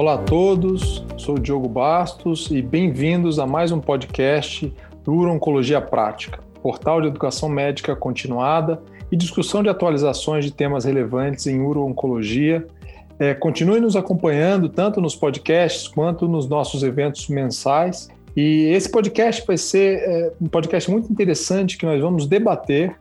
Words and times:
Olá 0.00 0.14
a 0.14 0.18
todos, 0.18 1.04
sou 1.16 1.40
Diogo 1.40 1.68
Bastos 1.68 2.52
e 2.52 2.62
bem-vindos 2.62 3.40
a 3.40 3.48
mais 3.48 3.72
um 3.72 3.80
podcast 3.80 4.72
do 5.02 5.12
Urologia 5.12 5.80
Prática, 5.80 6.38
portal 6.62 7.00
de 7.00 7.08
educação 7.08 7.48
médica 7.48 7.96
continuada 7.96 8.80
e 9.10 9.16
discussão 9.16 9.60
de 9.60 9.68
atualizações 9.68 10.44
de 10.44 10.52
temas 10.52 10.84
relevantes 10.84 11.48
em 11.48 11.60
uro-oncologia. 11.60 12.64
É, 13.18 13.34
continue 13.34 13.80
nos 13.80 13.96
acompanhando 13.96 14.68
tanto 14.68 15.00
nos 15.00 15.16
podcasts 15.16 15.88
quanto 15.88 16.28
nos 16.28 16.48
nossos 16.48 16.84
eventos 16.84 17.26
mensais. 17.26 18.08
E 18.36 18.66
esse 18.66 18.88
podcast 18.88 19.44
vai 19.44 19.58
ser 19.58 19.98
é, 20.04 20.32
um 20.40 20.46
podcast 20.46 20.88
muito 20.88 21.10
interessante 21.10 21.76
que 21.76 21.84
nós 21.84 22.00
vamos 22.00 22.24
debater 22.24 22.94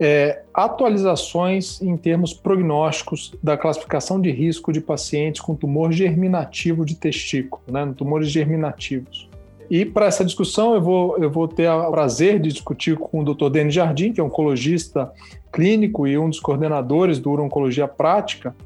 é, 0.00 0.42
atualizações 0.54 1.82
em 1.82 1.94
termos 1.94 2.32
prognósticos 2.32 3.34
da 3.42 3.58
classificação 3.58 4.18
de 4.18 4.30
risco 4.30 4.72
de 4.72 4.80
pacientes 4.80 5.42
com 5.42 5.54
tumor 5.54 5.92
germinativo 5.92 6.86
de 6.86 6.94
testículo, 6.94 7.62
né, 7.70 7.92
tumores 7.94 8.30
germinativos. 8.30 9.28
E 9.70 9.84
para 9.84 10.06
essa 10.06 10.24
discussão 10.24 10.74
eu 10.74 10.80
vou, 10.80 11.18
eu 11.18 11.30
vou 11.30 11.46
ter 11.46 11.70
o 11.70 11.90
prazer 11.90 12.40
de 12.40 12.50
discutir 12.50 12.96
com 12.96 13.20
o 13.20 13.24
Dr. 13.24 13.50
Denis 13.50 13.74
Jardim, 13.74 14.12
que 14.12 14.20
é 14.20 14.24
oncologista 14.24 15.12
clínico 15.52 16.08
e 16.08 16.18
um 16.18 16.30
dos 16.30 16.40
coordenadores 16.40 17.18
do 17.20 17.30
Urologia 17.30 17.86
Prática. 17.86 18.56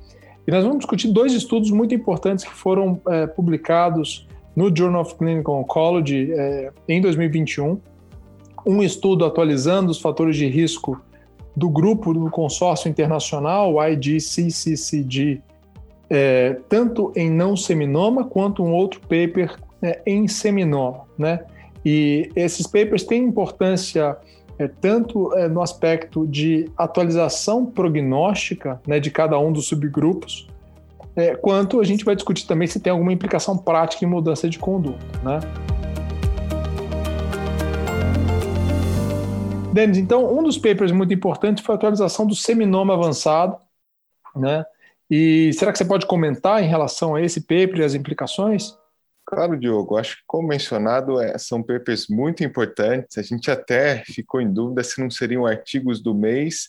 E 0.47 0.51
nós 0.51 0.63
vamos 0.63 0.79
discutir 0.79 1.09
dois 1.09 1.33
estudos 1.35 1.71
muito 1.71 1.95
importantes 1.95 2.45
que 2.45 2.55
foram 2.55 3.01
é, 3.09 3.27
publicados 3.27 4.27
no 4.55 4.75
Journal 4.75 5.03
of 5.03 5.17
Clinical 5.17 5.61
Oncology 5.61 6.33
é, 6.33 6.73
em 6.89 7.01
2021. 7.01 7.79
Um 8.65 8.83
estudo 8.83 9.27
atualizando 9.27 9.91
os 9.91 10.01
fatores 10.01 10.37
de 10.37 10.47
risco 10.47 11.03
do 11.57 11.69
grupo 11.69 12.13
do 12.13 12.31
consórcio 12.31 12.89
internacional, 12.89 13.75
o 13.75 13.85
IGCCCG, 13.85 15.41
é, 16.11 16.57
tanto 16.69 17.13
em 17.15 17.31
não 17.31 17.57
seminoma 17.57 18.25
quanto 18.25 18.63
um 18.63 18.73
outro 18.73 19.01
paper 19.01 19.57
é, 19.83 20.01
em 20.07 20.27
seminoma, 20.29 21.05
né? 21.19 21.41
E 21.85 22.31
esses 22.35 22.67
papers 22.67 23.05
têm 23.05 23.25
importância 23.25 24.17
é, 24.59 24.69
tanto 24.69 25.35
é, 25.35 25.49
no 25.49 25.61
aspecto 25.61 26.27
de 26.27 26.71
atualização 26.77 27.67
prognóstica 27.67 28.81
né, 28.87 29.01
de 29.01 29.11
cada 29.11 29.39
um 29.39 29.53
dos 29.53 29.67
subgrupos, 29.67 30.49
é, 31.17 31.35
quanto 31.35 31.81
a 31.81 31.85
gente 31.85 32.05
vai 32.05 32.15
discutir 32.15 32.47
também 32.47 32.67
se 32.67 32.81
tem 32.81 32.91
alguma 32.91 33.13
implicação 33.13 33.57
prática 33.57 34.05
em 34.05 34.09
mudança 34.09 34.49
de 34.49 34.59
conduta, 34.59 35.05
né? 35.23 35.41
Denis, 39.75 39.99
então, 39.99 40.33
um 40.33 40.41
dos 40.41 40.57
papers 40.57 40.93
muito 40.93 41.13
importantes 41.13 41.65
foi 41.65 41.75
a 41.75 41.77
atualização 41.77 42.25
do 42.25 42.35
seminoma 42.37 42.95
avançado, 42.95 43.59
né? 44.37 44.65
E 45.11 45.53
será 45.53 45.73
que 45.73 45.79
você 45.79 45.85
pode 45.85 46.07
comentar 46.07 46.63
em 46.63 46.69
relação 46.69 47.17
a 47.17 47.21
esse 47.21 47.41
paper 47.41 47.79
e 47.79 47.85
as 47.85 47.95
implicações? 47.95 48.73
Claro, 49.27 49.59
Diogo. 49.59 49.97
Acho 49.97 50.19
que, 50.19 50.23
como 50.29 50.47
mencionado, 50.47 51.21
é, 51.21 51.37
são 51.39 51.61
papers 51.61 52.07
muito 52.09 52.45
importantes. 52.45 53.19
A 53.19 53.23
gente 53.23 53.51
até 53.51 54.05
ficou 54.05 54.41
em 54.41 54.53
dúvida 54.53 54.85
se 54.85 55.01
não 55.01 55.11
seriam 55.11 55.45
artigos 55.45 56.01
do 56.01 56.15
mês, 56.15 56.69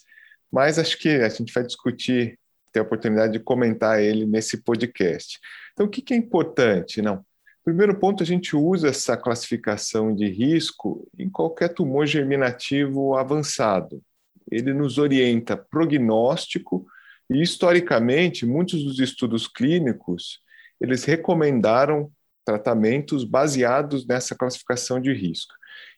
mas 0.51 0.79
acho 0.79 0.97
que 0.97 1.09
a 1.09 1.29
gente 1.29 1.53
vai 1.53 1.63
discutir, 1.63 2.39
ter 2.73 2.79
a 2.79 2.83
oportunidade 2.83 3.33
de 3.33 3.39
comentar 3.39 4.01
ele 4.01 4.25
nesse 4.25 4.63
podcast. 4.63 5.39
Então, 5.73 5.85
o 5.85 5.89
que, 5.89 6.11
é 6.11 6.17
importante? 6.17 7.03
Não. 7.03 7.23
Primeiro 7.65 7.99
ponto, 7.99 8.21
a 8.21 8.25
gente 8.25 8.55
usa 8.55 8.89
essa 8.89 9.17
classificação 9.17 10.13
de 10.15 10.27
risco 10.27 11.09
em 11.17 11.27
qualquer 11.27 11.69
tumor 11.69 12.05
germinativo 12.05 13.15
avançado. 13.15 14.03
Ele 14.51 14.71
nos 14.71 14.99
orienta 14.99 15.57
prognóstico 15.57 16.85
e, 17.27 17.41
historicamente, 17.41 18.45
muitos 18.45 18.83
dos 18.83 18.99
estudos 18.99 19.47
clínicos 19.47 20.43
eles 20.79 21.05
recomendaram 21.05 22.11
tratamentos 22.45 23.23
baseados 23.23 24.05
nessa 24.05 24.35
classificação 24.35 25.01
de 25.01 25.11
risco. 25.11 25.55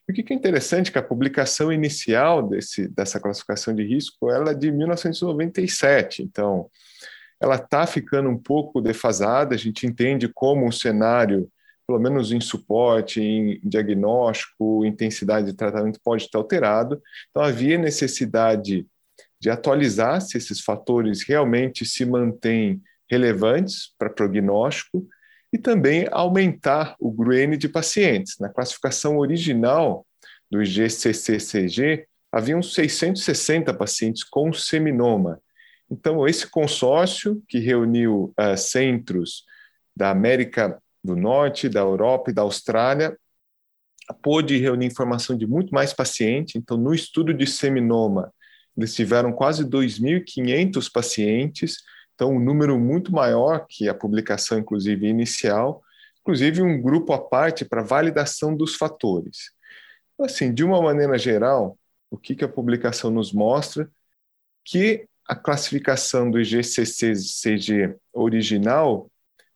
E 0.08 0.12
o 0.12 0.14
que 0.14 0.32
é 0.32 0.36
interessante 0.36 0.88
é 0.88 0.92
que 0.92 0.98
a 0.98 1.02
publicação 1.02 1.70
inicial 1.70 2.48
desse, 2.48 2.88
dessa 2.88 3.20
classificação 3.20 3.74
de 3.74 3.84
risco 3.84 4.30
ela 4.30 4.52
é 4.52 4.54
de 4.54 4.72
1997, 4.72 6.22
então 6.22 6.70
ela 7.38 7.56
está 7.56 7.86
ficando 7.86 8.30
um 8.30 8.38
pouco 8.38 8.80
defasada, 8.80 9.54
a 9.54 9.58
gente 9.58 9.86
entende 9.86 10.28
como 10.28 10.66
o 10.66 10.72
cenário, 10.72 11.50
pelo 11.88 11.98
menos 11.98 12.30
em 12.30 12.40
suporte, 12.40 13.18
em 13.18 13.58
diagnóstico, 13.64 14.84
intensidade 14.84 15.46
de 15.46 15.54
tratamento 15.54 15.98
pode 16.04 16.24
estar 16.24 16.38
alterado, 16.38 17.02
então 17.30 17.42
havia 17.42 17.78
necessidade 17.78 18.86
de 19.40 19.48
atualizar 19.48 20.20
se 20.20 20.36
esses 20.36 20.60
fatores 20.60 21.26
realmente 21.26 21.86
se 21.86 22.04
mantêm 22.04 22.82
relevantes 23.10 23.94
para 23.98 24.10
prognóstico, 24.10 25.08
e 25.50 25.56
também 25.56 26.06
aumentar 26.10 26.94
o 27.00 27.10
GRN 27.10 27.56
de 27.56 27.70
pacientes. 27.70 28.38
Na 28.38 28.50
classificação 28.50 29.16
original 29.16 30.06
do 30.50 30.62
GCCCG, 30.62 32.06
haviam 32.30 32.62
660 32.62 33.72
pacientes 33.72 34.22
com 34.22 34.52
seminoma. 34.52 35.40
Então, 35.90 36.26
esse 36.28 36.46
consórcio, 36.50 37.42
que 37.48 37.58
reuniu 37.58 38.34
uh, 38.38 38.58
centros 38.58 39.44
da 39.96 40.10
América 40.10 40.78
do 41.02 41.16
Norte, 41.16 41.68
da 41.68 41.80
Europa 41.80 42.30
e 42.30 42.34
da 42.34 42.42
Austrália, 42.42 43.16
pôde 44.22 44.56
reunir 44.58 44.86
informação 44.86 45.36
de 45.36 45.46
muito 45.46 45.74
mais 45.74 45.92
pacientes. 45.92 46.56
Então, 46.56 46.76
no 46.76 46.94
estudo 46.94 47.34
de 47.34 47.46
seminoma, 47.46 48.32
eles 48.76 48.94
tiveram 48.94 49.32
quase 49.32 49.64
2.500 49.64 50.90
pacientes, 50.90 51.78
então, 52.14 52.32
um 52.32 52.40
número 52.40 52.78
muito 52.80 53.12
maior 53.12 53.64
que 53.68 53.88
a 53.88 53.94
publicação, 53.94 54.58
inclusive, 54.58 55.06
inicial, 55.06 55.82
inclusive 56.20 56.60
um 56.60 56.80
grupo 56.80 57.12
à 57.12 57.18
parte 57.18 57.64
para 57.64 57.82
validação 57.82 58.56
dos 58.56 58.74
fatores. 58.74 59.52
Então, 60.14 60.26
assim, 60.26 60.52
de 60.52 60.64
uma 60.64 60.82
maneira 60.82 61.16
geral, 61.16 61.78
o 62.10 62.18
que, 62.18 62.34
que 62.34 62.44
a 62.44 62.48
publicação 62.48 63.08
nos 63.10 63.32
mostra? 63.32 63.88
Que 64.64 65.06
a 65.26 65.36
classificação 65.36 66.28
do 66.28 66.40
IGCCG 66.40 67.96
original, 68.12 69.08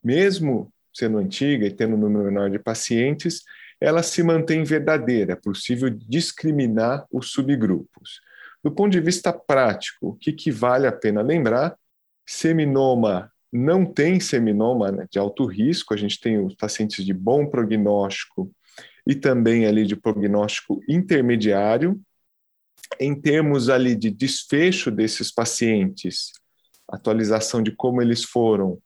mesmo 0.02 0.72
sendo 0.92 1.19
antiga 1.19 1.66
e 1.66 1.70
tendo 1.70 1.94
um 1.97 1.98
número 1.98 2.25
menor 2.25 2.50
de 2.50 2.58
pacientes, 2.58 3.42
ela 3.80 4.03
se 4.03 4.22
mantém 4.22 4.62
verdadeira, 4.62 5.32
é 5.32 5.36
possível 5.36 5.91
discriminar 5.91 7.04
os 7.10 7.32
subgrupos. 7.32 8.20
Do 8.62 8.70
ponto 8.70 8.92
de 8.92 9.00
vista 9.00 9.32
prático, 9.32 10.08
o 10.08 10.14
que, 10.14 10.32
que 10.32 10.50
vale 10.50 10.86
a 10.86 10.92
pena 10.92 11.20
lembrar 11.20 11.76
Seminoma 12.26 13.31
não 13.52 13.84
tem 13.84 14.19
seminoma 14.19 14.91
né, 14.91 15.06
de 15.10 15.19
alto 15.19 15.44
risco, 15.44 15.92
a 15.92 15.97
gente 15.97 16.19
tem 16.19 16.42
os 16.42 16.54
pacientes 16.54 17.04
de 17.04 17.12
bom 17.12 17.47
prognóstico 17.47 18.50
e 19.06 19.14
também 19.14 19.66
ali 19.66 19.84
de 19.84 19.94
prognóstico 19.94 20.81
intermediário. 20.88 22.00
Em 22.98 23.14
termos 23.14 23.69
ali 23.69 23.94
de 23.94 24.10
desfecho 24.10 24.91
desses 24.91 25.31
pacientes, 25.31 26.32
atualização 26.88 27.62
de 27.62 27.72
como 27.72 28.00
eles 28.00 28.25
foram, 28.25 28.78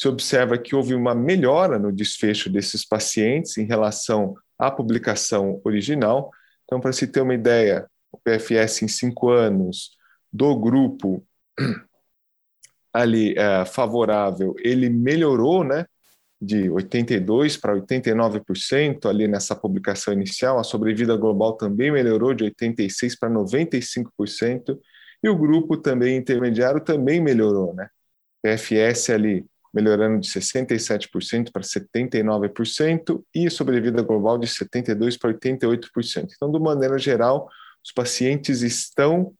se 0.00 0.08
observa 0.08 0.56
que 0.56 0.74
houve 0.74 0.94
uma 0.94 1.14
melhora 1.14 1.78
no 1.78 1.92
desfecho 1.92 2.48
desses 2.48 2.86
pacientes 2.86 3.58
em 3.58 3.66
relação 3.66 4.34
à 4.58 4.70
publicação 4.70 5.60
original. 5.62 6.30
Então, 6.64 6.80
para 6.80 6.90
se 6.90 7.06
ter 7.06 7.20
uma 7.20 7.34
ideia, 7.34 7.86
o 8.10 8.16
PFS 8.16 8.80
em 8.80 8.88
cinco 8.88 9.28
anos 9.28 9.90
do 10.32 10.58
grupo 10.58 11.22
ali 12.90 13.34
é, 13.36 13.66
favorável, 13.66 14.54
ele 14.60 14.88
melhorou, 14.88 15.62
né, 15.62 15.84
de 16.40 16.70
82 16.70 17.58
para 17.58 17.76
89% 17.76 19.04
ali 19.04 19.28
nessa 19.28 19.54
publicação 19.54 20.14
inicial, 20.14 20.58
a 20.58 20.64
sobrevida 20.64 21.14
global 21.14 21.58
também 21.58 21.90
melhorou 21.90 22.32
de 22.32 22.44
86 22.44 23.18
para 23.18 23.28
95%, 23.28 24.80
e 25.22 25.28
o 25.28 25.36
grupo 25.36 25.76
também 25.76 26.16
intermediário 26.16 26.80
também 26.80 27.20
melhorou, 27.20 27.74
né? 27.74 27.90
PFS 28.42 29.10
ali 29.10 29.44
melhorando 29.72 30.20
de 30.20 30.28
67% 30.28 31.50
para 31.52 31.62
79% 31.62 33.22
e 33.34 33.48
sobrevida 33.50 34.02
global 34.02 34.38
de 34.38 34.46
72 34.46 35.16
para 35.16 35.32
88%. 35.32 36.28
Então, 36.34 36.50
de 36.50 36.58
maneira 36.58 36.98
geral, 36.98 37.48
os 37.84 37.92
pacientes 37.92 38.62
estão 38.62 39.34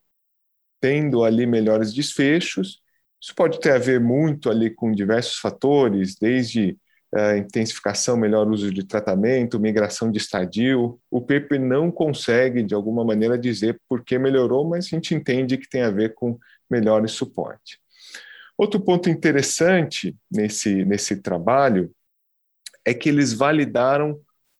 tendo 0.79 1.23
ali 1.23 1.45
melhores 1.45 1.93
desfechos 1.93 2.81
isso 3.21 3.35
pode 3.35 3.59
ter 3.59 3.71
a 3.71 3.77
ver 3.77 3.99
muito 3.99 4.49
ali 4.49 4.71
com 4.71 4.91
diversos 4.91 5.35
fatores, 5.37 6.15
desde 6.15 6.75
uh, 7.13 7.37
intensificação, 7.37 8.17
melhor 8.17 8.49
uso 8.49 8.73
de 8.73 8.83
tratamento, 8.83 9.59
migração 9.59 10.11
de 10.11 10.17
estadio. 10.17 10.99
O 11.09 11.21
PP 11.21 11.59
não 11.59 11.91
consegue, 11.91 12.63
de 12.63 12.73
alguma 12.73 13.05
maneira, 13.05 13.37
dizer 13.37 13.79
por 13.87 14.03
que 14.03 14.17
melhorou, 14.17 14.67
mas 14.67 14.85
a 14.85 14.89
gente 14.89 15.13
entende 15.13 15.57
que 15.57 15.69
tem 15.69 15.83
a 15.83 15.91
ver 15.91 16.15
com 16.15 16.39
melhor 16.67 17.07
suporte. 17.07 17.79
Outro 18.57 18.79
ponto 18.79 19.09
interessante 19.09 20.15
nesse, 20.31 20.85
nesse 20.85 21.21
trabalho 21.21 21.91
é 22.85 22.93
que 22.93 23.09
eles 23.09 23.33
validaram 23.33 24.19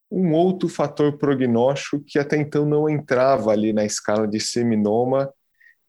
um 0.09 0.33
outro 0.33 0.67
fator 0.67 1.17
prognóstico 1.17 2.03
que 2.05 2.19
até 2.19 2.37
então 2.37 2.65
não 2.65 2.89
entrava 2.89 3.51
ali 3.51 3.71
na 3.71 3.85
escala 3.85 4.27
de 4.27 4.39
seminoma 4.39 5.31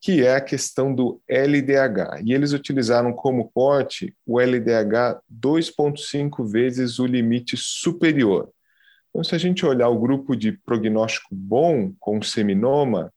que 0.02 0.24
é 0.24 0.34
a 0.34 0.40
questão 0.40 0.92
do 0.92 1.22
LDH. 1.28 2.22
E 2.24 2.34
eles 2.34 2.52
utilizaram 2.52 3.12
como 3.12 3.52
corte 3.52 4.12
o 4.26 4.40
LDH 4.40 5.22
2,5 5.30 6.44
vezes 6.44 6.98
o 6.98 7.06
limite 7.06 7.56
superior. 7.56 8.50
Então, 9.10 9.22
se 9.22 9.32
a 9.36 9.38
gente 9.38 9.64
olhar 9.64 9.88
o 9.88 10.00
grupo 10.00 10.34
de 10.34 10.52
prognóstico 10.52 11.28
bom 11.30 11.92
com 12.00 12.20
seminoma, 12.20 13.12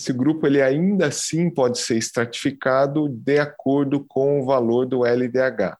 esse 0.00 0.14
grupo 0.14 0.46
ele 0.46 0.62
ainda 0.62 1.08
assim 1.08 1.50
pode 1.50 1.78
ser 1.78 1.98
estratificado 1.98 3.06
de 3.06 3.38
acordo 3.38 4.02
com 4.02 4.40
o 4.40 4.46
valor 4.46 4.86
do 4.86 5.04
LDH. 5.04 5.76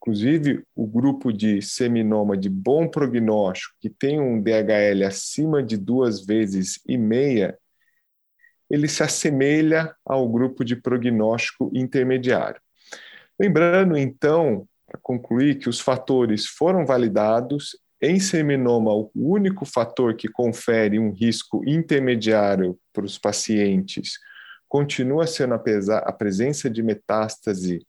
Inclusive, 0.00 0.62
o 0.76 0.86
grupo 0.86 1.32
de 1.32 1.60
seminoma 1.60 2.36
de 2.36 2.48
bom 2.48 2.88
prognóstico, 2.88 3.74
que 3.80 3.90
tem 3.90 4.20
um 4.20 4.40
DHL 4.40 5.04
acima 5.04 5.60
de 5.60 5.76
duas 5.76 6.24
vezes 6.24 6.80
e 6.86 6.96
meia, 6.96 7.58
ele 8.70 8.86
se 8.86 9.02
assemelha 9.02 9.92
ao 10.04 10.28
grupo 10.28 10.64
de 10.64 10.76
prognóstico 10.76 11.68
intermediário. 11.74 12.60
Lembrando, 13.40 13.96
então, 13.96 14.68
para 14.86 15.00
concluir, 15.02 15.58
que 15.58 15.68
os 15.68 15.80
fatores 15.80 16.46
foram 16.46 16.86
validados. 16.86 17.76
Em 18.00 18.20
seminoma, 18.20 18.92
o 18.92 19.10
único 19.14 19.64
fator 19.64 20.14
que 20.14 20.28
confere 20.28 20.98
um 20.98 21.10
risco 21.10 21.62
intermediário 21.66 22.78
para 22.92 23.04
os 23.04 23.18
pacientes 23.18 24.18
continua 24.68 25.26
sendo 25.26 25.54
a 25.54 26.12
presença 26.12 26.70
de 26.70 26.82
metástase 26.82 27.84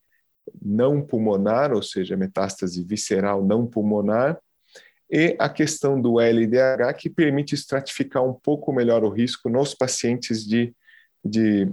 não 0.59 1.01
pulmonar, 1.01 1.71
ou 1.71 1.83
seja, 1.83 2.17
metástase 2.17 2.83
visceral 2.83 3.43
não 3.45 3.67
pulmonar, 3.67 4.39
e 5.11 5.35
a 5.39 5.49
questão 5.49 5.99
do 5.99 6.19
LDH, 6.19 6.93
que 6.97 7.09
permite 7.09 7.53
estratificar 7.53 8.23
um 8.23 8.33
pouco 8.33 8.71
melhor 8.71 9.03
o 9.03 9.09
risco 9.09 9.49
nos 9.49 9.73
pacientes 9.73 10.45
de, 10.45 10.73
de, 11.23 11.67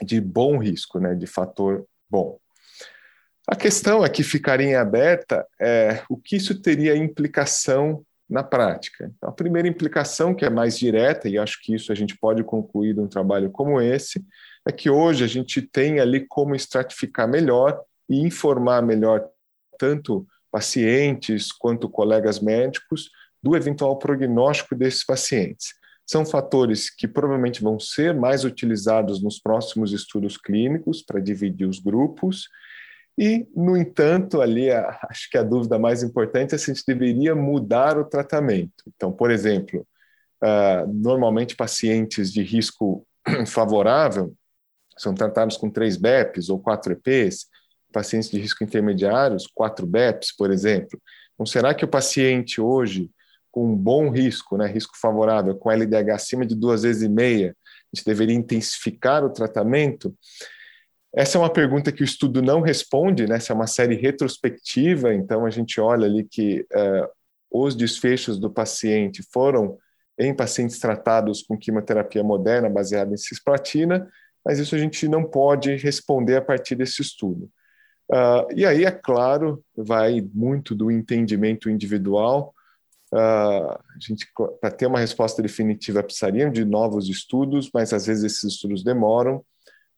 de 0.00 0.20
bom 0.20 0.58
risco, 0.58 0.98
né, 0.98 1.14
de 1.14 1.26
fator 1.26 1.84
bom. 2.08 2.38
A 3.52 3.54
questão 3.54 4.02
é 4.02 4.08
que 4.08 4.22
ficaria 4.22 4.66
em 4.66 4.74
aberta 4.76 5.46
é, 5.60 6.02
o 6.08 6.16
que 6.16 6.36
isso 6.36 6.62
teria 6.62 6.96
implicação 6.96 8.02
na 8.26 8.42
prática. 8.42 9.12
Então, 9.14 9.28
a 9.28 9.32
primeira 9.32 9.68
implicação, 9.68 10.34
que 10.34 10.46
é 10.46 10.48
mais 10.48 10.78
direta, 10.78 11.28
e 11.28 11.36
acho 11.36 11.60
que 11.60 11.74
isso 11.74 11.92
a 11.92 11.94
gente 11.94 12.16
pode 12.16 12.42
concluir 12.42 12.96
num 12.96 13.06
trabalho 13.06 13.50
como 13.50 13.78
esse, 13.78 14.24
é 14.66 14.72
que 14.72 14.88
hoje 14.88 15.22
a 15.22 15.26
gente 15.26 15.60
tem 15.60 16.00
ali 16.00 16.26
como 16.26 16.54
estratificar 16.54 17.28
melhor 17.28 17.78
e 18.08 18.22
informar 18.22 18.80
melhor 18.80 19.28
tanto 19.78 20.26
pacientes 20.50 21.52
quanto 21.52 21.90
colegas 21.90 22.40
médicos 22.40 23.10
do 23.42 23.54
eventual 23.54 23.98
prognóstico 23.98 24.74
desses 24.74 25.04
pacientes. 25.04 25.74
São 26.06 26.24
fatores 26.24 26.88
que 26.88 27.06
provavelmente 27.06 27.62
vão 27.62 27.78
ser 27.78 28.14
mais 28.14 28.44
utilizados 28.44 29.22
nos 29.22 29.38
próximos 29.38 29.92
estudos 29.92 30.38
clínicos 30.38 31.02
para 31.02 31.20
dividir 31.20 31.68
os 31.68 31.78
grupos. 31.78 32.48
E, 33.18 33.46
no 33.54 33.76
entanto, 33.76 34.40
ali 34.40 34.70
a, 34.70 34.98
acho 35.10 35.28
que 35.30 35.36
a 35.36 35.42
dúvida 35.42 35.78
mais 35.78 36.02
importante 36.02 36.54
é 36.54 36.58
se 36.58 36.70
a 36.70 36.74
gente 36.74 36.84
deveria 36.86 37.34
mudar 37.34 37.98
o 37.98 38.04
tratamento. 38.04 38.84
Então, 38.94 39.12
por 39.12 39.30
exemplo, 39.30 39.86
uh, 40.42 40.92
normalmente 40.92 41.54
pacientes 41.54 42.32
de 42.32 42.42
risco 42.42 43.06
favorável 43.46 44.34
são 44.96 45.14
tratados 45.14 45.56
com 45.56 45.70
três 45.70 45.96
BEPs 45.96 46.48
ou 46.48 46.58
quatro 46.58 46.92
EPs, 46.92 47.46
pacientes 47.92 48.30
de 48.30 48.40
risco 48.40 48.64
intermediários, 48.64 49.46
4 49.54 49.86
BEPS, 49.86 50.34
por 50.36 50.50
exemplo. 50.50 51.00
Então, 51.34 51.46
será 51.46 51.74
que 51.74 51.84
o 51.84 51.88
paciente 51.88 52.60
hoje, 52.60 53.10
com 53.50 53.72
um 53.72 53.76
bom 53.76 54.10
risco, 54.10 54.56
né, 54.56 54.66
risco 54.66 54.96
favorável, 54.98 55.54
com 55.54 55.70
LDH 55.70 56.10
acima 56.10 56.46
de 56.46 56.56
duas 56.56 56.82
vezes 56.82 57.02
e 57.02 57.08
meia, 57.08 57.54
a 57.92 57.96
gente 57.96 58.06
deveria 58.06 58.34
intensificar 58.34 59.22
o 59.24 59.30
tratamento? 59.30 60.16
Essa 61.14 61.36
é 61.36 61.40
uma 61.40 61.52
pergunta 61.52 61.92
que 61.92 62.02
o 62.02 62.04
estudo 62.04 62.40
não 62.40 62.60
responde, 62.60 63.26
né? 63.26 63.36
Essa 63.36 63.52
é 63.52 63.56
uma 63.56 63.66
série 63.66 63.94
retrospectiva, 63.94 65.12
então 65.12 65.44
a 65.44 65.50
gente 65.50 65.78
olha 65.80 66.06
ali 66.06 66.24
que 66.24 66.66
uh, 66.72 67.08
os 67.50 67.76
desfechos 67.76 68.38
do 68.38 68.50
paciente 68.50 69.22
foram 69.30 69.76
em 70.18 70.34
pacientes 70.34 70.78
tratados 70.78 71.42
com 71.42 71.58
quimioterapia 71.58 72.22
moderna 72.22 72.68
baseada 72.68 73.12
em 73.12 73.18
cisplatina, 73.18 74.10
mas 74.44 74.58
isso 74.58 74.74
a 74.74 74.78
gente 74.78 75.06
não 75.06 75.24
pode 75.24 75.76
responder 75.76 76.36
a 76.36 76.42
partir 76.42 76.74
desse 76.76 77.02
estudo. 77.02 77.50
Uh, 78.10 78.46
e 78.54 78.66
aí, 78.66 78.84
é 78.84 78.90
claro, 78.90 79.62
vai 79.76 80.20
muito 80.34 80.74
do 80.74 80.90
entendimento 80.90 81.70
individual. 81.70 82.54
Uh, 83.12 83.16
a 83.16 83.98
gente, 84.00 84.26
para 84.60 84.70
ter 84.70 84.86
uma 84.86 84.98
resposta 84.98 85.42
definitiva, 85.42 86.02
precisariam 86.02 86.50
de 86.50 86.64
novos 86.64 87.08
estudos, 87.08 87.70
mas 87.72 87.92
às 87.92 88.06
vezes 88.06 88.24
esses 88.24 88.44
estudos 88.44 88.82
demoram. 88.82 89.44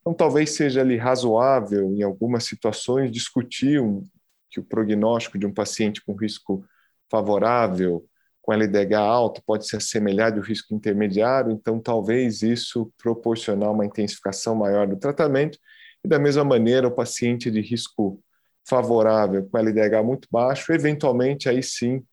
Então, 0.05 0.13
talvez 0.13 0.51
seja 0.51 0.83
ali 0.83 0.99
razoável, 0.99 1.91
em 1.95 2.03
algumas 2.03 2.45
situações, 2.45 3.11
discutir 3.11 3.81
um, 3.81 4.07
que 4.51 4.61
o 4.61 4.65
prognóstico 4.65 5.39
de 5.39 5.47
um 5.47 5.53
paciente 5.53 6.05
com 6.05 6.15
risco 6.15 6.63
favorável, 7.11 8.05
com 8.43 8.53
LDH 8.53 8.99
alto, 8.99 9.43
pode 9.47 9.67
se 9.67 9.75
assemelhar 9.75 10.35
do 10.35 10.43
risco 10.43 10.75
intermediário, 10.75 11.51
então 11.51 11.81
talvez 11.81 12.43
isso 12.43 12.93
proporcionar 12.99 13.73
uma 13.73 13.87
intensificação 13.87 14.55
maior 14.55 14.87
do 14.87 14.99
tratamento 14.99 15.59
e 16.05 16.09
da 16.09 16.19
mesma 16.19 16.45
maneira, 16.45 16.87
o 16.87 16.95
paciente 16.95 17.51
de 17.51 17.63
risco 17.63 18.23
favorável 18.69 19.49
com 19.49 19.57
LDH 19.57 20.03
muito 20.05 20.29
baixo, 20.31 20.71
eventualmente 20.71 21.49
aí 21.49 21.63
sim 21.63 22.05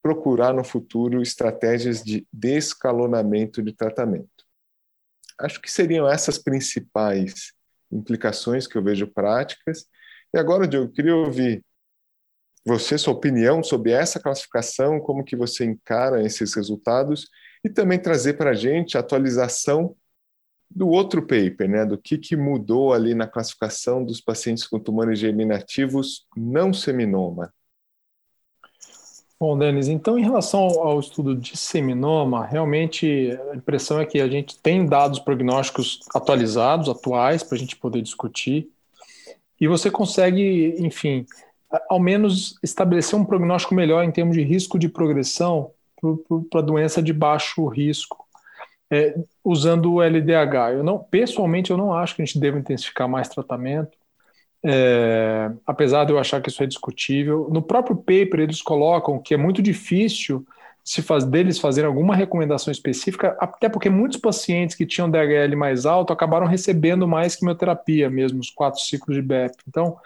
procurar 0.00 0.54
no 0.54 0.62
futuro 0.62 1.20
estratégias 1.20 2.02
de 2.02 2.24
descalonamento 2.32 3.60
de 3.60 3.72
tratamento. 3.72 4.49
Acho 5.40 5.60
que 5.60 5.70
seriam 5.70 6.08
essas 6.08 6.38
principais 6.38 7.52
implicações 7.90 8.66
que 8.66 8.76
eu 8.76 8.82
vejo 8.82 9.06
práticas. 9.06 9.86
E 10.32 10.38
agora, 10.38 10.66
Diogo, 10.66 10.88
eu 10.88 10.92
queria 10.92 11.16
ouvir 11.16 11.64
você, 12.64 12.98
sua 12.98 13.14
opinião 13.14 13.62
sobre 13.62 13.90
essa 13.90 14.20
classificação, 14.20 15.00
como 15.00 15.24
que 15.24 15.34
você 15.34 15.64
encara 15.64 16.22
esses 16.22 16.54
resultados 16.54 17.28
e 17.64 17.70
também 17.70 17.98
trazer 17.98 18.34
para 18.34 18.50
a 18.50 18.54
gente 18.54 18.96
a 18.96 19.00
atualização 19.00 19.96
do 20.70 20.88
outro 20.88 21.22
paper, 21.22 21.68
né, 21.68 21.84
do 21.84 21.98
que, 21.98 22.16
que 22.16 22.36
mudou 22.36 22.92
ali 22.92 23.14
na 23.14 23.26
classificação 23.26 24.04
dos 24.04 24.20
pacientes 24.20 24.66
com 24.66 24.78
tumores 24.78 25.18
germinativos 25.18 26.26
não 26.36 26.72
seminoma. 26.72 27.52
Bom, 29.40 29.56
Denis, 29.56 29.88
então 29.88 30.18
em 30.18 30.22
relação 30.22 30.60
ao 30.60 31.00
estudo 31.00 31.34
de 31.34 31.56
seminoma, 31.56 32.44
realmente 32.44 33.30
a 33.50 33.56
impressão 33.56 33.98
é 33.98 34.04
que 34.04 34.20
a 34.20 34.28
gente 34.28 34.58
tem 34.58 34.84
dados 34.84 35.18
prognósticos 35.18 36.00
atualizados, 36.14 36.90
atuais, 36.90 37.42
para 37.42 37.56
a 37.56 37.58
gente 37.58 37.74
poder 37.74 38.02
discutir, 38.02 38.68
e 39.58 39.66
você 39.66 39.90
consegue, 39.90 40.74
enfim, 40.78 41.24
ao 41.88 41.98
menos 41.98 42.58
estabelecer 42.62 43.18
um 43.18 43.24
prognóstico 43.24 43.74
melhor 43.74 44.04
em 44.04 44.10
termos 44.10 44.36
de 44.36 44.42
risco 44.42 44.78
de 44.78 44.90
progressão 44.90 45.70
para 46.50 46.60
doença 46.60 47.02
de 47.02 47.14
baixo 47.14 47.66
risco 47.66 48.26
é, 48.90 49.16
usando 49.42 49.94
o 49.94 50.02
LDH. 50.02 50.74
Eu 50.74 50.84
não, 50.84 50.98
pessoalmente, 50.98 51.70
eu 51.70 51.78
não 51.78 51.94
acho 51.94 52.14
que 52.14 52.20
a 52.20 52.24
gente 52.26 52.38
deva 52.38 52.58
intensificar 52.58 53.08
mais 53.08 53.26
tratamento, 53.26 53.96
é, 54.64 55.50
apesar 55.66 56.04
de 56.04 56.12
eu 56.12 56.18
achar 56.18 56.40
que 56.40 56.50
isso 56.50 56.62
é 56.62 56.66
discutível. 56.66 57.48
No 57.50 57.62
próprio 57.62 57.96
paper 57.96 58.40
eles 58.40 58.62
colocam 58.62 59.18
que 59.18 59.34
é 59.34 59.36
muito 59.36 59.62
difícil 59.62 60.44
se 60.84 61.02
faz, 61.02 61.24
deles 61.24 61.58
fazerem 61.58 61.86
alguma 61.86 62.16
recomendação 62.16 62.72
específica, 62.72 63.36
até 63.38 63.68
porque 63.68 63.90
muitos 63.90 64.18
pacientes 64.18 64.74
que 64.74 64.86
tinham 64.86 65.10
DHL 65.10 65.56
mais 65.56 65.86
alto 65.86 66.12
acabaram 66.12 66.46
recebendo 66.46 67.06
mais 67.06 67.36
quimioterapia 67.36 68.10
mesmo, 68.10 68.40
os 68.40 68.50
quatro 68.50 68.80
ciclos 68.80 69.16
de 69.16 69.22
BEP. 69.22 69.54
Então, 69.68 69.96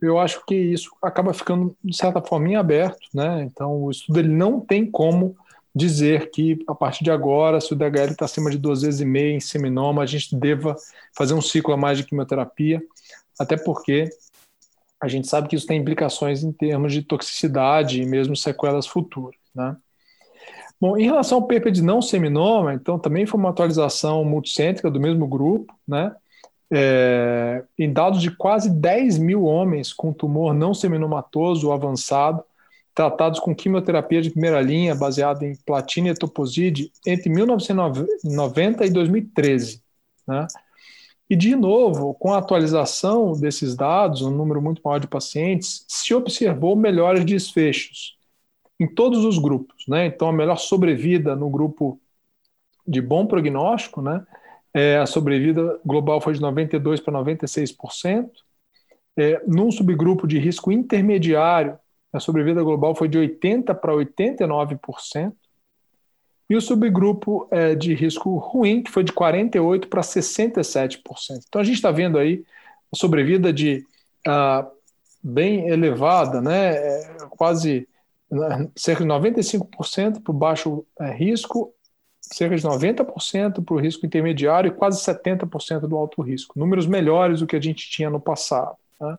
eu 0.00 0.18
acho 0.18 0.44
que 0.46 0.54
isso 0.54 0.90
acaba 1.02 1.32
ficando, 1.32 1.74
de 1.82 1.96
certa 1.96 2.20
forma, 2.20 2.48
em 2.48 2.56
aberto, 2.56 3.08
né? 3.14 3.42
Então, 3.42 3.82
o 3.82 3.90
estudo 3.90 4.20
ele 4.20 4.28
não 4.28 4.60
tem 4.60 4.88
como 4.88 5.36
dizer 5.74 6.30
que 6.30 6.62
a 6.68 6.74
partir 6.74 7.02
de 7.02 7.10
agora, 7.10 7.60
se 7.60 7.72
o 7.72 7.76
DHL 7.76 8.12
está 8.12 8.24
acima 8.26 8.50
de 8.50 8.58
duas 8.58 8.82
vezes 8.82 9.00
e 9.00 9.04
meia 9.04 9.34
em 9.34 9.40
seminoma, 9.40 10.02
a 10.02 10.06
gente 10.06 10.36
deva 10.36 10.76
fazer 11.16 11.34
um 11.34 11.40
ciclo 11.40 11.74
a 11.74 11.76
mais 11.76 11.98
de 11.98 12.04
quimioterapia, 12.04 12.80
até 13.38 13.56
porque 13.56 14.08
a 15.00 15.08
gente 15.08 15.28
sabe 15.28 15.48
que 15.48 15.56
isso 15.56 15.66
tem 15.66 15.80
implicações 15.80 16.42
em 16.42 16.52
termos 16.52 16.92
de 16.92 17.02
toxicidade 17.02 18.00
e 18.00 18.06
mesmo 18.06 18.34
sequelas 18.34 18.86
futuras, 18.86 19.38
né? 19.54 19.76
Bom, 20.80 20.98
em 20.98 21.04
relação 21.04 21.38
ao 21.38 21.46
paper 21.46 21.72
de 21.72 21.82
não 21.82 22.02
seminoma, 22.02 22.74
então 22.74 22.98
também 22.98 23.26
foi 23.26 23.38
uma 23.38 23.50
atualização 23.50 24.24
multicêntrica 24.24 24.90
do 24.90 25.00
mesmo 25.00 25.26
grupo, 25.26 25.72
né? 25.86 26.14
É, 26.72 27.62
em 27.78 27.92
dados 27.92 28.20
de 28.20 28.30
quase 28.30 28.68
10 28.68 29.18
mil 29.18 29.44
homens 29.44 29.92
com 29.92 30.12
tumor 30.12 30.52
não 30.52 30.74
seminomatoso 30.74 31.70
avançado, 31.70 32.42
tratados 32.94 33.40
com 33.40 33.54
quimioterapia 33.54 34.22
de 34.22 34.30
primeira 34.30 34.60
linha, 34.60 34.94
baseada 34.94 35.44
em 35.44 35.54
platina 35.56 36.08
e 36.08 36.10
etoposide, 36.10 36.90
entre 37.06 37.28
1990 37.28 38.86
e 38.86 38.90
2013. 38.90 39.82
Né? 40.26 40.46
E, 41.28 41.34
de 41.34 41.56
novo, 41.56 42.14
com 42.14 42.32
a 42.32 42.38
atualização 42.38 43.32
desses 43.32 43.74
dados, 43.74 44.22
um 44.22 44.30
número 44.30 44.60
muito 44.60 44.82
maior 44.84 44.98
de 44.98 45.06
pacientes, 45.06 45.84
se 45.88 46.14
observou 46.14 46.76
melhores 46.76 47.24
desfechos 47.24 48.18
em 48.78 48.86
todos 48.86 49.24
os 49.24 49.38
grupos. 49.38 49.84
Né? 49.88 50.06
Então, 50.06 50.28
a 50.28 50.32
melhor 50.32 50.56
sobrevida 50.56 51.34
no 51.34 51.48
grupo 51.48 51.98
de 52.86 53.00
bom 53.00 53.26
prognóstico, 53.26 54.02
né? 54.02 54.24
é, 54.74 54.98
a 54.98 55.06
sobrevida 55.06 55.80
global 55.84 56.20
foi 56.20 56.34
de 56.34 56.40
92% 56.40 57.02
para 57.02 57.14
96%. 57.14 58.30
É, 59.16 59.40
num 59.46 59.70
subgrupo 59.70 60.26
de 60.26 60.38
risco 60.38 60.72
intermediário, 60.72 61.78
a 62.12 62.18
sobrevida 62.18 62.62
global 62.62 62.94
foi 62.94 63.08
de 63.08 63.16
80% 63.16 63.74
para 63.74 63.94
89%. 63.94 65.32
E 66.48 66.56
o 66.56 66.60
subgrupo 66.60 67.48
é, 67.50 67.74
de 67.74 67.94
risco 67.94 68.36
ruim, 68.36 68.82
que 68.82 68.90
foi 68.90 69.02
de 69.02 69.12
48% 69.12 69.88
para 69.88 70.02
67%. 70.02 71.00
Então 71.48 71.60
a 71.60 71.64
gente 71.64 71.76
está 71.76 71.90
vendo 71.90 72.18
aí 72.18 72.44
a 72.92 72.96
sobrevida 72.96 73.52
de 73.52 73.84
ah, 74.26 74.66
bem 75.22 75.68
elevada, 75.68 76.40
né, 76.42 76.74
é, 76.74 77.16
quase 77.30 77.88
né, 78.30 78.68
cerca 78.76 79.02
de 79.02 79.08
95% 79.08 80.22
para 80.22 80.30
o 80.30 80.34
baixo 80.34 80.84
é, 81.00 81.10
risco, 81.12 81.72
cerca 82.20 82.56
de 82.56 82.62
90% 82.62 83.64
para 83.64 83.74
o 83.74 83.78
risco 83.78 84.04
intermediário 84.04 84.68
e 84.68 84.74
quase 84.74 85.00
70% 85.00 85.80
do 85.80 85.96
alto 85.96 86.20
risco. 86.22 86.58
Números 86.58 86.86
melhores 86.86 87.40
do 87.40 87.46
que 87.46 87.56
a 87.56 87.60
gente 87.60 87.88
tinha 87.90 88.10
no 88.10 88.20
passado. 88.20 88.76
Né? 89.00 89.16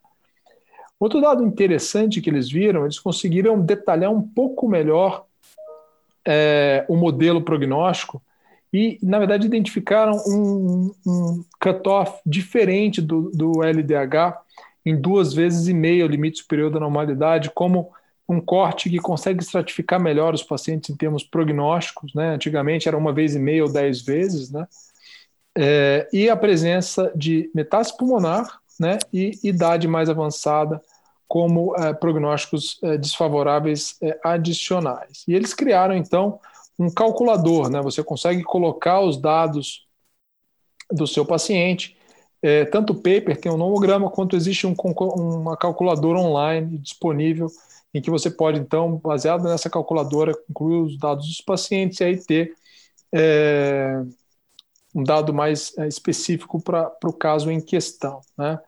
Outro 1.00 1.22
dado 1.22 1.44
interessante 1.44 2.22
que 2.22 2.30
eles 2.30 2.50
viram, 2.50 2.84
eles 2.84 3.00
conseguiram 3.00 3.60
detalhar 3.60 4.12
um 4.12 4.22
pouco 4.22 4.68
melhor 4.68 5.26
é, 6.26 6.86
o 6.88 6.96
modelo 6.96 7.42
prognóstico 7.42 8.22
e, 8.74 8.98
na 9.02 9.20
verdade, 9.20 9.48
identificaram 9.48 10.18
um, 10.28 10.94
um 11.06 11.46
cutoff 11.62 12.20
diferente 12.26 13.02
do, 13.02 13.32
do 13.32 13.64
LDH 13.64 14.38
em 14.86 15.00
duas 15.00 15.34
vezes 15.34 15.68
e 15.68 15.74
meia 15.74 16.06
o 16.06 16.10
limite 16.10 16.40
superior 16.40 16.70
da 16.70 16.80
normalidade, 16.80 17.52
como 17.52 17.92
um 18.28 18.42
corte 18.42 18.90
que 18.90 18.98
consegue 18.98 19.42
estratificar 19.42 20.00
melhor 20.00 20.34
os 20.34 20.44
pacientes 20.44 20.90
em 20.90 20.96
termos 20.96 21.24
prognósticos, 21.24 22.14
né? 22.14 22.34
Antigamente 22.34 22.88
era 22.88 22.98
uma 22.98 23.14
vez 23.14 23.36
e 23.36 23.40
meia 23.40 23.64
ou 23.64 23.72
dez 23.72 24.02
vezes, 24.02 24.52
né? 24.52 24.68
É, 25.58 26.08
e 26.12 26.30
a 26.30 26.36
presença 26.36 27.12
de 27.16 27.50
metástase 27.56 27.98
pulmonar, 27.98 28.60
né? 28.80 28.98
E 29.14 29.40
idade 29.44 29.88
mais 29.88 30.10
avançada 30.10 30.82
como 31.28 31.76
é, 31.76 31.94
prognósticos 31.94 32.80
é, 32.84 32.98
desfavoráveis 32.98 33.98
é, 34.02 34.20
adicionais. 34.24 35.24
E 35.28 35.34
eles 35.34 35.54
criaram 35.54 35.96
então 35.96 36.40
um 36.78 36.90
calculador, 36.90 37.70
né? 37.70 37.82
Você 37.82 38.04
consegue 38.04 38.44
colocar 38.44 39.02
os 39.02 39.18
dados 39.18 39.88
do 40.92 41.08
seu 41.08 41.26
paciente 41.26 41.96
é, 42.46 42.64
tanto 42.64 42.94
o 42.94 42.96
paper 42.96 43.42
tem 43.42 43.52
um 43.52 43.58
nomograma, 43.58 44.08
quanto 44.12 44.36
existe 44.36 44.68
um, 44.68 44.76
uma 45.16 45.58
calculadora 45.58 46.20
online 46.20 46.78
disponível 46.78 47.48
em 47.92 48.00
que 48.00 48.12
você 48.12 48.30
pode, 48.30 48.60
então, 48.60 48.98
baseado 48.98 49.46
nessa 49.46 49.68
calculadora, 49.68 50.32
incluir 50.48 50.82
os 50.82 50.96
dados 51.00 51.26
dos 51.26 51.42
pacientes 51.42 52.00
e 52.00 52.04
aí 52.04 52.24
ter 52.24 52.54
é, 53.12 54.00
um 54.94 55.02
dado 55.02 55.34
mais 55.34 55.76
específico 55.88 56.62
para 56.62 56.92
o 57.06 57.14
caso 57.14 57.50
em 57.50 57.60
questão. 57.60 58.22
Né? 58.38 58.60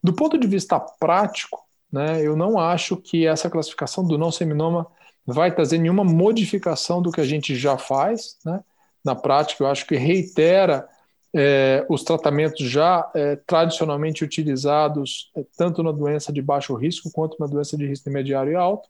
Do 0.00 0.12
ponto 0.12 0.38
de 0.38 0.46
vista 0.46 0.78
prático, 0.78 1.63
né, 1.94 2.20
eu 2.20 2.34
não 2.34 2.58
acho 2.58 2.96
que 2.96 3.24
essa 3.24 3.48
classificação 3.48 4.04
do 4.04 4.18
não 4.18 4.32
seminoma 4.32 4.84
vai 5.24 5.54
trazer 5.54 5.78
nenhuma 5.78 6.02
modificação 6.02 7.00
do 7.00 7.12
que 7.12 7.20
a 7.20 7.24
gente 7.24 7.54
já 7.54 7.78
faz. 7.78 8.36
Né? 8.44 8.60
Na 9.04 9.14
prática, 9.14 9.62
eu 9.62 9.68
acho 9.68 9.86
que 9.86 9.94
reitera 9.94 10.88
é, 11.32 11.86
os 11.88 12.02
tratamentos 12.02 12.68
já 12.68 13.08
é, 13.14 13.36
tradicionalmente 13.36 14.24
utilizados 14.24 15.30
é, 15.36 15.44
tanto 15.56 15.84
na 15.84 15.92
doença 15.92 16.32
de 16.32 16.42
baixo 16.42 16.74
risco 16.74 17.12
quanto 17.12 17.36
na 17.38 17.46
doença 17.46 17.76
de 17.76 17.86
risco 17.86 18.08
intermediário 18.08 18.50
e 18.50 18.56
alto, 18.56 18.88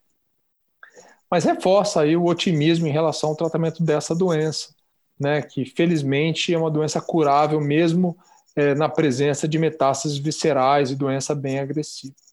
mas 1.30 1.44
reforça 1.44 2.00
aí 2.00 2.16
o 2.16 2.24
otimismo 2.24 2.86
em 2.86 2.90
relação 2.90 3.30
ao 3.30 3.36
tratamento 3.36 3.82
dessa 3.82 4.14
doença, 4.14 4.74
né, 5.20 5.42
que 5.42 5.66
felizmente 5.66 6.54
é 6.54 6.58
uma 6.58 6.70
doença 6.70 7.02
curável 7.02 7.60
mesmo 7.60 8.16
é, 8.56 8.74
na 8.74 8.88
presença 8.88 9.46
de 9.46 9.58
metástases 9.58 10.16
viscerais 10.16 10.90
e 10.90 10.96
doença 10.96 11.34
bem 11.34 11.58
agressiva. 11.58 12.23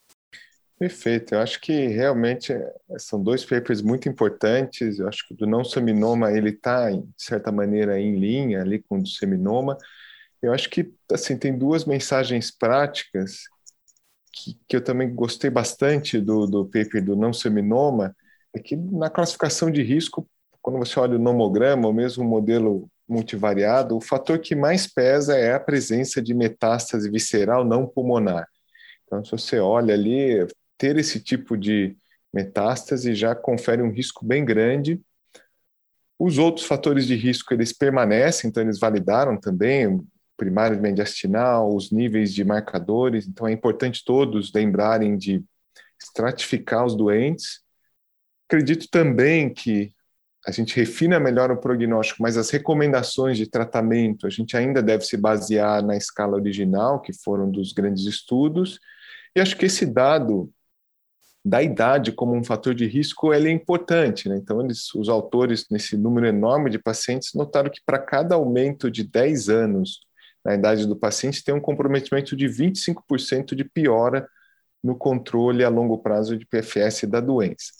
Perfeito, 0.81 1.35
eu 1.35 1.39
acho 1.39 1.61
que 1.61 1.89
realmente 1.89 2.51
é, 2.51 2.73
são 2.97 3.21
dois 3.21 3.45
papers 3.45 3.83
muito 3.83 4.09
importantes. 4.09 4.97
Eu 4.97 5.07
acho 5.07 5.27
que 5.27 5.35
o 5.35 5.38
do 5.38 5.45
não 5.45 5.63
seminoma 5.63 6.31
ele 6.31 6.50
está, 6.50 6.89
de 6.89 7.05
certa 7.15 7.51
maneira, 7.51 8.00
em 8.00 8.15
linha 8.17 8.61
ali 8.61 8.81
com 8.81 8.97
o 8.97 9.03
do 9.03 9.07
seminoma. 9.07 9.77
Eu 10.41 10.51
acho 10.51 10.67
que 10.71 10.91
assim 11.11 11.38
tem 11.38 11.55
duas 11.55 11.85
mensagens 11.85 12.50
práticas 12.50 13.41
que, 14.33 14.57
que 14.67 14.75
eu 14.75 14.83
também 14.83 15.13
gostei 15.13 15.51
bastante 15.51 16.19
do, 16.19 16.47
do 16.47 16.65
paper 16.65 17.05
do 17.05 17.15
não 17.15 17.31
seminoma, 17.31 18.15
é 18.51 18.59
que 18.59 18.75
na 18.75 19.07
classificação 19.07 19.69
de 19.69 19.83
risco, 19.83 20.27
quando 20.63 20.79
você 20.79 21.00
olha 21.00 21.15
o 21.15 21.21
nomograma, 21.21 21.85
ou 21.85 21.93
mesmo 21.93 22.23
o 22.23 22.27
modelo 22.27 22.89
multivariado, 23.07 23.95
o 23.95 24.01
fator 24.01 24.39
que 24.39 24.55
mais 24.55 24.91
pesa 24.91 25.38
é 25.38 25.53
a 25.53 25.59
presença 25.59 26.19
de 26.19 26.33
metástase 26.33 27.07
visceral 27.07 27.63
não 27.63 27.85
pulmonar. 27.85 28.47
Então, 29.05 29.23
se 29.23 29.31
você 29.31 29.59
olha 29.59 29.93
ali, 29.93 30.47
ter 30.81 30.97
esse 30.97 31.19
tipo 31.19 31.55
de 31.55 31.95
metástase 32.33 33.13
já 33.13 33.35
confere 33.35 33.83
um 33.83 33.91
risco 33.91 34.25
bem 34.25 34.43
grande. 34.43 35.00
Os 36.17 36.39
outros 36.39 36.65
fatores 36.65 37.05
de 37.05 37.13
risco, 37.13 37.53
eles 37.53 37.71
permanecem, 37.71 38.50
então 38.50 38.63
eles 38.63 38.79
validaram 38.79 39.39
também, 39.39 40.01
primário 40.35 40.81
mediastinal, 40.81 41.75
os 41.75 41.91
níveis 41.91 42.33
de 42.33 42.43
marcadores, 42.43 43.27
então 43.27 43.47
é 43.47 43.51
importante 43.51 44.03
todos 44.03 44.51
lembrarem 44.55 45.15
de 45.15 45.43
estratificar 46.01 46.83
os 46.83 46.95
doentes. 46.95 47.59
Acredito 48.47 48.88
também 48.89 49.53
que 49.53 49.93
a 50.47 50.51
gente 50.51 50.75
refina 50.75 51.19
melhor 51.19 51.51
o 51.51 51.57
prognóstico, 51.57 52.23
mas 52.23 52.38
as 52.38 52.50
recomendações 52.50 53.38
de 53.38 53.47
tratamento 53.47 54.25
a 54.25 54.31
gente 54.31 54.57
ainda 54.57 54.81
deve 54.81 55.05
se 55.05 55.15
basear 55.15 55.85
na 55.85 55.95
escala 55.95 56.38
original, 56.38 57.00
que 57.00 57.13
foram 57.13 57.51
dos 57.51 57.71
grandes 57.71 58.05
estudos. 58.05 58.79
E 59.35 59.39
acho 59.39 59.55
que 59.55 59.67
esse 59.67 59.85
dado 59.85 60.51
da 61.43 61.62
idade 61.62 62.12
como 62.12 62.36
um 62.36 62.43
fator 62.43 62.75
de 62.75 62.86
risco 62.86 63.33
ele 63.33 63.50
é 63.50 63.51
importante. 63.51 64.29
Né? 64.29 64.38
Então, 64.38 64.62
eles, 64.62 64.93
os 64.93 65.10
autores, 65.10 65.65
nesse 65.69 65.98
número 65.98 66.27
enorme 66.27 66.69
de 66.69 66.77
pacientes, 66.77 67.33
notaram 67.33 67.69
que 67.69 67.81
para 67.86 67.98
cada 67.98 68.36
aumento 68.36 68.91
de 68.91 69.03
10 69.03 69.50
anos 69.50 70.01
na 70.43 70.55
idade 70.55 70.88
do 70.88 70.95
paciente, 70.95 71.43
tem 71.43 71.53
um 71.53 71.62
comprometimento 71.62 72.36
de 72.36 72.48
25% 72.48 73.53
de 73.55 73.63
piora 73.63 74.27
no 74.83 74.95
controle 74.95 75.63
a 75.63 75.69
longo 75.69 76.00
prazo 76.00 76.36
de 76.36 76.45
PFS 76.45 77.03
da 77.03 77.19
doença. 77.19 77.71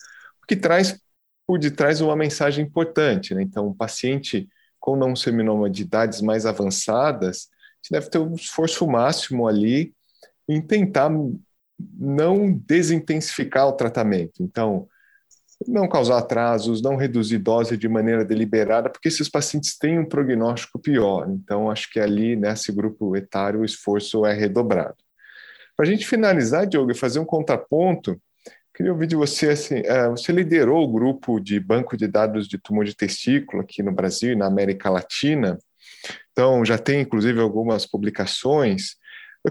O 0.44 0.46
que 0.46 0.56
traz 0.56 1.00
por 1.48 1.58
detrás 1.58 2.02
uma 2.02 2.16
mensagem 2.16 2.66
importante. 2.66 3.34
Né? 3.34 3.42
Então, 3.42 3.68
um 3.68 3.74
paciente 3.74 4.48
com 4.80 4.96
não 4.96 5.16
seminoma 5.16 5.70
de 5.70 5.84
idades 5.84 6.22
mais 6.22 6.46
avançadas, 6.46 7.50
deve 7.90 8.10
ter 8.10 8.20
um 8.20 8.36
esforço 8.36 8.88
máximo 8.88 9.48
ali 9.48 9.94
em 10.48 10.62
tentar 10.62 11.12
não 11.98 12.52
desintensificar 12.52 13.68
o 13.68 13.74
tratamento. 13.74 14.42
Então, 14.42 14.88
não 15.68 15.88
causar 15.88 16.18
atrasos, 16.18 16.82
não 16.82 16.96
reduzir 16.96 17.38
dose 17.38 17.78
de 17.78 17.88
maneira 17.88 18.26
deliberada, 18.26 18.90
porque 18.90 19.08
esses 19.08 19.30
pacientes 19.30 19.78
têm 19.78 20.00
um 20.00 20.06
prognóstico 20.06 20.80
pior. 20.80 21.30
Então, 21.30 21.70
acho 21.70 21.92
que 21.92 22.00
ali, 22.00 22.36
nesse 22.36 22.72
grupo 22.72 23.16
etário, 23.16 23.62
o 23.62 23.66
esforço 23.66 24.26
é 24.26 24.34
redobrado. 24.34 24.98
Para 25.76 25.86
a 25.86 25.90
gente 25.90 26.08
finalizar, 26.08 26.66
Diogo, 26.66 26.92
e 26.92 26.96
fazer 26.96 27.20
um 27.20 27.26
contraponto, 27.26 28.20
queria 28.74 28.92
ouvir 28.92 29.08
de 29.08 29.16
você, 29.16 29.50
assim, 29.50 29.82
é, 29.86 30.10
você 30.10 30.32
liderou 30.32 30.84
o 30.84 30.92
grupo 30.92 31.40
de 31.40 31.60
banco 31.60 31.96
de 31.96 32.08
dados 32.08 32.48
de 32.48 32.58
tumor 32.58 32.86
de 32.86 32.96
testículo 32.96 33.62
aqui 33.62 33.84
no 33.84 33.92
Brasil 33.92 34.32
e 34.32 34.36
na 34.36 34.48
América 34.48 34.90
Latina, 34.90 35.58
então 36.32 36.64
já 36.66 36.78
tem, 36.78 37.02
inclusive, 37.02 37.40
algumas 37.40 37.86
publicações. 37.86 38.96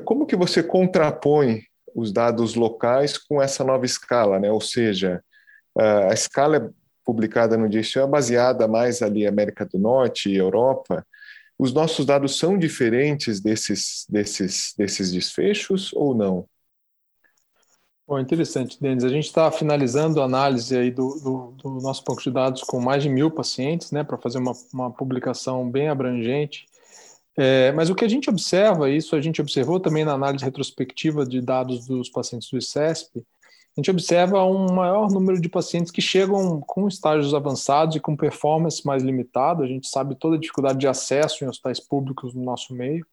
Como 0.05 0.27
que 0.27 0.37
você 0.37 0.63
contrapõe 0.63 1.63
os 1.95 2.13
dados 2.13 2.55
locais 2.55 3.19
com 3.19 3.41
essa 3.41 3.65
nova 3.65 3.85
escala, 3.85 4.39
né? 4.39 4.51
ou 4.51 4.61
seja, 4.61 5.23
a 5.77 6.13
escala 6.13 6.73
publicada 7.05 7.57
no 7.57 7.69
DSO 7.69 8.01
é 8.01 8.07
baseada 8.07 8.69
mais 8.69 9.03
ali 9.03 9.27
América 9.27 9.65
do 9.65 9.79
Norte 9.79 10.29
e 10.31 10.37
Europa. 10.37 11.07
Os 11.59 11.73
nossos 11.73 12.07
dados 12.07 12.39
são 12.39 12.57
diferentes 12.57 13.41
desses, 13.41 14.07
desses, 14.09 14.75
desses 14.79 15.13
desfechos 15.13 15.93
ou 15.93 16.15
não? 16.15 16.47
Bom, 18.11 18.19
interessante, 18.19 18.81
Denis. 18.81 19.05
A 19.05 19.09
gente 19.09 19.27
está 19.27 19.51
finalizando 19.53 20.21
a 20.21 20.25
análise 20.25 20.77
aí 20.77 20.91
do, 20.91 21.15
do, 21.23 21.55
do, 21.63 21.81
nosso 21.81 22.03
banco 22.03 22.21
de 22.21 22.31
dados 22.31 22.63
com 22.63 22.81
mais 22.81 23.03
de 23.05 23.09
mil 23.09 23.31
pacientes, 23.31 23.93
né, 23.93 24.03
para 24.03 24.19
fazer 24.19 24.39
uma, 24.39 24.53
uma 24.73 24.91
publicação 24.91 25.71
bem 25.71 25.89
abrangente. 25.89 26.67
É, 27.43 27.73
mas 27.73 27.89
o 27.89 27.95
que 27.95 28.05
a 28.05 28.09
gente 28.09 28.29
observa, 28.29 28.91
isso 28.91 29.17
a 29.17 29.21
gente 29.21 29.41
observou 29.41 29.81
também 29.81 30.05
na 30.05 30.13
análise 30.13 30.45
retrospectiva 30.45 31.25
de 31.25 31.41
dados 31.41 31.87
dos 31.87 32.11
pacientes 32.11 32.51
do 32.51 32.59
ICESP, 32.59 33.19
a 33.19 33.81
gente 33.81 33.91
observa 33.91 34.45
um 34.45 34.71
maior 34.75 35.11
número 35.11 35.41
de 35.41 35.49
pacientes 35.49 35.91
que 35.91 36.03
chegam 36.03 36.61
com 36.61 36.87
estágios 36.87 37.33
avançados 37.33 37.97
e 37.97 38.01
com 38.01 38.15
performance 38.15 38.87
mais 38.87 39.03
limitada. 39.03 39.65
A 39.65 39.67
gente 39.67 39.89
sabe 39.89 40.17
toda 40.17 40.37
a 40.37 40.39
dificuldade 40.39 40.79
de 40.81 40.87
acesso 40.87 41.43
em 41.43 41.49
hospitais 41.49 41.81
públicos 41.81 42.35
no 42.35 42.45
nosso 42.45 42.75
meio. 42.75 43.07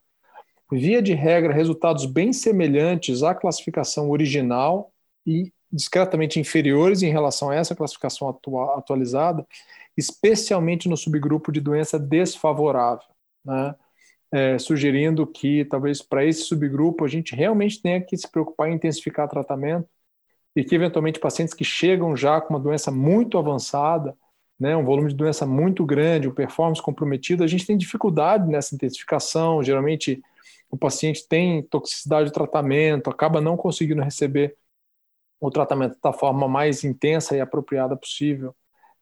Via 0.70 1.02
de 1.02 1.14
regra, 1.14 1.54
resultados 1.54 2.06
bem 2.06 2.34
semelhantes 2.34 3.24
à 3.24 3.34
classificação 3.34 4.10
original 4.10 4.92
e 5.26 5.54
discretamente 5.72 6.38
inferiores 6.38 7.02
em 7.02 7.12
relação 7.12 7.50
a 7.50 7.56
essa 7.56 7.74
classificação 7.74 8.38
atualizada, 8.76 9.48
especialmente 9.96 10.90
no 10.90 10.98
subgrupo 10.98 11.50
de 11.50 11.62
doença 11.62 11.98
desfavorável. 11.98 13.08
Né? 13.46 13.74
É, 14.32 14.58
sugerindo 14.58 15.26
que 15.26 15.66
talvez 15.66 16.02
para 16.02 16.26
esse 16.26 16.42
subgrupo 16.42 17.06
a 17.06 17.08
gente 17.08 17.36
realmente 17.36 17.82
tenha 17.82 18.02
que 18.02 18.18
se 18.18 18.30
preocupar 18.30 18.70
em 18.70 18.76
intensificar 18.76 19.28
tratamento 19.28 19.88
e 20.56 20.64
que 20.64 20.76
eventualmente 20.76 21.20
pacientes 21.20 21.54
que 21.54 21.64
chegam 21.64 22.16
já 22.16 22.42
com 22.42 22.54
uma 22.54 22.60
doença 22.60 22.92
muito 22.92 23.38
avançada, 23.38 24.16
né, 24.60 24.76
um 24.76 24.84
volume 24.84 25.10
de 25.10 25.16
doença 25.16 25.46
muito 25.46 25.86
grande, 25.86 26.28
o 26.28 26.34
performance 26.34 26.82
comprometido, 26.82 27.44
a 27.44 27.48
gente 27.48 27.66
tem 27.66 27.78
dificuldade 27.78 28.50
nessa 28.50 28.74
intensificação. 28.74 29.62
Geralmente 29.62 30.22
o 30.70 30.78
paciente 30.78 31.28
tem 31.28 31.62
toxicidade 31.64 32.30
de 32.30 32.34
tratamento, 32.34 33.10
acaba 33.10 33.40
não 33.40 33.56
conseguindo 33.56 34.02
receber 34.02 34.58
o 35.40 35.52
tratamento 35.52 35.98
da 36.04 36.12
forma 36.12 36.48
mais 36.48 36.84
intensa 36.84 37.36
e 37.36 37.40
apropriada 37.40 37.96
possível. 37.96 38.56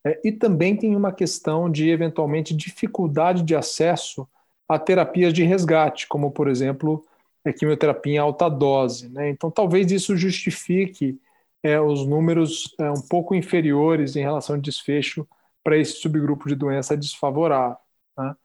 É, 0.05 0.19
e 0.23 0.31
também 0.31 0.75
tem 0.75 0.95
uma 0.95 1.11
questão 1.11 1.71
de, 1.71 1.89
eventualmente, 1.89 2.53
dificuldade 2.53 3.41
de 3.41 3.55
acesso 3.55 4.27
a 4.67 4.79
terapias 4.79 5.33
de 5.33 5.43
resgate, 5.43 6.07
como, 6.07 6.31
por 6.31 6.47
exemplo, 6.47 7.05
a 7.45 7.53
quimioterapia 7.53 8.15
em 8.15 8.17
alta 8.17 8.49
dose. 8.49 9.09
Né? 9.09 9.29
Então, 9.29 9.51
talvez 9.51 9.91
isso 9.91 10.17
justifique 10.17 11.19
é, 11.63 11.79
os 11.79 12.05
números 12.05 12.75
é, 12.79 12.89
um 12.89 13.01
pouco 13.01 13.35
inferiores 13.35 14.15
em 14.15 14.21
relação 14.21 14.55
ao 14.55 14.61
desfecho 14.61 15.27
para 15.63 15.77
esse 15.77 15.93
subgrupo 15.93 16.47
de 16.47 16.55
doença 16.55 16.95
desfavorável. 16.95 17.77
Né? 18.17 18.35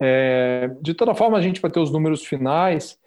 É, 0.00 0.70
de 0.80 0.94
toda 0.94 1.14
forma, 1.14 1.38
a 1.38 1.42
gente 1.42 1.60
vai 1.60 1.70
ter 1.70 1.80
os 1.80 1.90
números 1.90 2.24
finais 2.24 2.98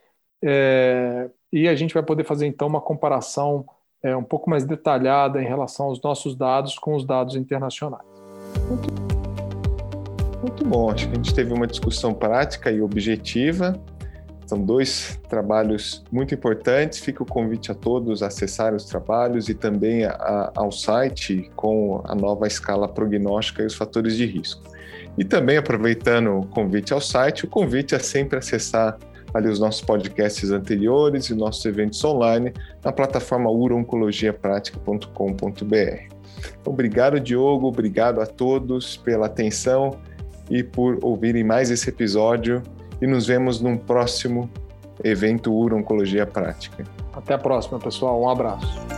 é, 0.43 1.29
e 1.51 1.67
a 1.67 1.75
gente 1.75 1.93
vai 1.93 2.03
poder 2.03 2.23
fazer, 2.23 2.47
então, 2.47 2.67
uma 2.67 2.81
comparação 2.81 3.65
é, 4.03 4.15
um 4.15 4.23
pouco 4.23 4.49
mais 4.49 4.65
detalhada 4.65 5.41
em 5.41 5.45
relação 5.45 5.87
aos 5.87 6.01
nossos 6.01 6.35
dados 6.35 6.77
com 6.77 6.95
os 6.95 7.05
dados 7.05 7.35
internacionais. 7.35 8.05
Muito 10.47 10.63
bom, 10.63 10.89
acho 10.89 11.07
que 11.07 11.11
a 11.11 11.15
gente 11.15 11.33
teve 11.33 11.51
uma 11.51 11.67
discussão 11.67 12.13
prática 12.13 12.71
e 12.71 12.81
objetiva. 12.81 13.77
São 14.45 14.61
dois 14.61 15.19
trabalhos 15.27 16.05
muito 16.09 16.33
importantes. 16.33 16.99
Fica 16.99 17.21
o 17.21 17.25
convite 17.25 17.69
a 17.69 17.75
todos 17.75 18.23
a 18.23 18.27
acessarem 18.27 18.77
os 18.77 18.85
trabalhos 18.85 19.49
e 19.49 19.53
também 19.53 20.05
a, 20.05 20.53
ao 20.55 20.71
site 20.71 21.51
com 21.53 22.01
a 22.05 22.15
nova 22.15 22.47
escala 22.47 22.87
prognóstica 22.87 23.61
e 23.61 23.65
os 23.65 23.75
fatores 23.75 24.15
de 24.15 24.25
risco. 24.25 24.63
E 25.17 25.25
também, 25.25 25.57
aproveitando 25.57 26.39
o 26.39 26.47
convite 26.47 26.93
ao 26.93 27.01
site, 27.01 27.43
o 27.43 27.49
convite 27.49 27.93
é 27.93 27.99
sempre 27.99 28.39
acessar 28.39 28.97
ali 29.33 29.49
os 29.49 29.59
nossos 29.59 29.81
podcasts 29.81 30.49
anteriores 30.49 31.29
e 31.29 31.35
nossos 31.35 31.65
eventos 31.65 32.01
online 32.05 32.53
na 32.85 32.93
plataforma 32.93 33.51
urooncologiapratica.com.br. 33.51 36.15
Obrigado, 36.65 37.19
Diogo, 37.19 37.67
obrigado 37.67 38.21
a 38.21 38.25
todos 38.25 38.95
pela 38.95 39.25
atenção 39.25 39.99
e 40.49 40.63
por 40.63 40.99
ouvirem 41.01 41.43
mais 41.43 41.69
esse 41.69 41.89
episódio 41.89 42.61
e 43.01 43.07
nos 43.07 43.27
vemos 43.27 43.61
num 43.61 43.77
próximo 43.77 44.49
evento 45.03 45.53
Uro 45.53 45.77
Oncologia 45.77 46.25
Prática. 46.25 46.83
Até 47.13 47.33
a 47.33 47.37
próxima, 47.37 47.79
pessoal. 47.79 48.21
Um 48.21 48.29
abraço. 48.29 48.96